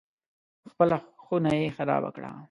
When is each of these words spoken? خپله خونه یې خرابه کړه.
خپله 0.71 0.97
خونه 1.23 1.51
یې 1.59 1.67
خرابه 1.77 2.09
کړه. 2.15 2.31